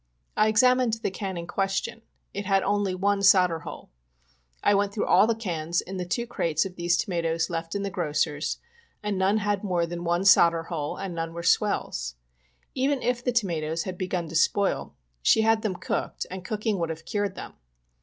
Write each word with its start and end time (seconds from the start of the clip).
I 0.35 0.47
examined 0.47 0.93
the 0.93 1.11
can 1.11 1.37
in 1.37 1.45
question; 1.45 2.01
it 2.33 2.47
had 2.47 2.63
only 2.63 2.95
one 2.95 3.21
solder 3.21 3.59
hole. 3.59 3.91
I 4.63 4.73
went 4.73 4.95
through 4.95 5.05
all 5.05 5.27
the 5.27 5.35
cans 5.35 5.79
in 5.79 5.97
the 5.97 6.07
two 6.07 6.25
crates 6.25 6.65
of 6.65 6.75
these 6.75 6.97
toma 6.97 7.21
toes 7.21 7.51
left 7.51 7.75
in 7.75 7.83
the 7.83 7.91
grocer's, 7.91 8.57
and 9.03 9.15
none 9.19 9.37
had 9.37 9.63
more 9.63 9.85
than 9.85 10.03
one 10.03 10.25
solder 10.25 10.63
hole, 10.63 10.97
and 10.97 11.13
none 11.13 11.35
were 11.35 11.43
swells. 11.43 12.15
Even 12.73 12.99
if 13.03 13.23
the 13.23 13.31
tomatoes 13.31 13.83
had 13.83 13.99
begun 13.99 14.27
to 14.29 14.35
spoil 14.35 14.95
she 15.21 15.41
had 15.41 15.61
them 15.61 15.75
cooked, 15.75 16.25
and 16.31 16.43
cooking 16.43 16.79
would 16.79 16.89
have 16.89 17.05
cured 17.05 17.35
them. 17.35 17.53